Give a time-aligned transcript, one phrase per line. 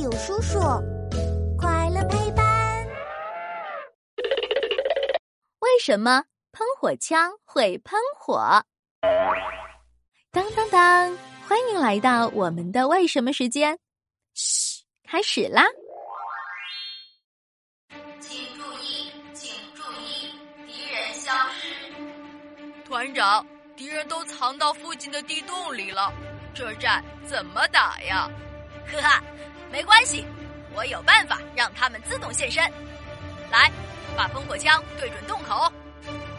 [0.00, 0.58] 有叔叔，
[1.58, 2.88] 快乐陪伴。
[5.58, 8.64] 为什么喷火枪会喷火？
[10.30, 11.14] 当当当！
[11.46, 13.78] 欢迎来到我们的为什么时间。
[14.32, 15.66] 嘘，开始啦！
[18.20, 20.32] 请注意，请注意，
[20.66, 21.76] 敌人消失。
[22.86, 23.46] 团长，
[23.76, 26.10] 敌人都藏到附近的地洞里了，
[26.54, 28.30] 这战怎么打呀？
[28.90, 29.22] 呵哈，
[29.70, 30.24] 没关系，
[30.74, 32.62] 我有办法让他们自动现身。
[33.50, 33.70] 来，
[34.16, 35.72] 把喷火枪对准洞口，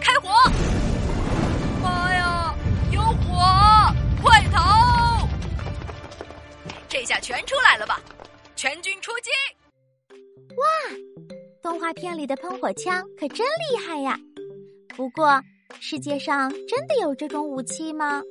[0.00, 0.28] 开火！
[1.82, 2.54] 妈呀，
[2.92, 3.94] 有火！
[4.22, 5.26] 快逃！
[6.88, 8.00] 这下全出来了吧？
[8.56, 9.30] 全军出击！
[10.56, 10.64] 哇，
[11.62, 13.38] 动画片里的喷火枪可真
[13.70, 14.18] 厉害呀！
[14.96, 15.42] 不过，
[15.80, 18.22] 世界上真的有这种武器吗？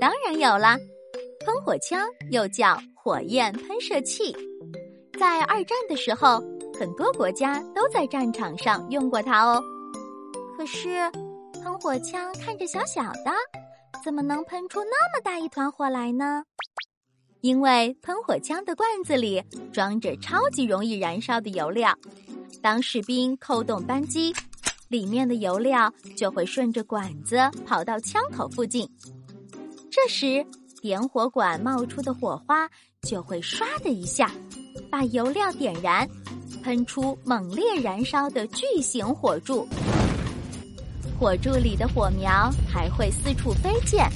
[0.00, 0.78] 当然有啦！
[1.44, 4.36] 喷火枪又叫火焰喷射器，
[5.18, 6.44] 在二战的时候，
[6.78, 9.64] 很多国家都在战场上用过它哦。
[10.54, 11.10] 可是，
[11.54, 13.32] 喷火枪看着小小的，
[14.04, 16.44] 怎么能喷出那么大一团火来呢？
[17.40, 21.96] 因为喷火枪的罐子里装着超级容易燃烧的油料，
[22.60, 24.34] 当士兵扣动扳机，
[24.88, 28.86] 里面的油料就会顺着管子跑到枪口附近，
[29.90, 30.44] 这时。
[30.80, 32.68] 点火管冒出的火花
[33.02, 34.30] 就会唰的一下，
[34.90, 36.08] 把油料点燃，
[36.62, 39.66] 喷出猛烈燃烧的巨型火柱。
[41.18, 44.08] 火柱里的火苗还会四处飞溅，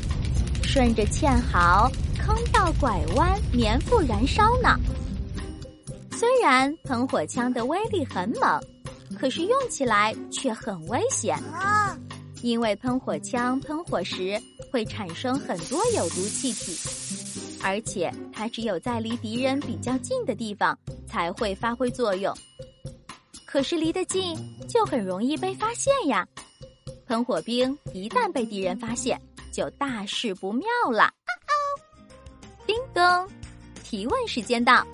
[0.63, 4.79] 顺着堑壕、坑道、拐弯粘附燃烧呢。
[6.13, 8.63] 虽然喷火枪的威力很猛，
[9.19, 11.37] 可是用起来却很危险。
[12.43, 14.41] 因为喷火枪喷火时
[14.73, 16.73] 会产生很多有毒气体，
[17.63, 22.35] 而且它只有在离敌人比较近的地方才会发挥作用。
[23.45, 24.35] 可是离得近
[24.67, 26.27] 就很容易被发现呀！
[27.07, 29.21] 喷火兵一旦被敌人发现，
[29.53, 31.13] 就大事不妙了。
[32.65, 33.29] 叮咚，
[33.85, 34.87] 提问时间到，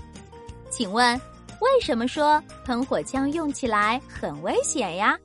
[0.70, 1.14] 请问
[1.60, 5.16] 为什么说喷火枪用起来很危险呀？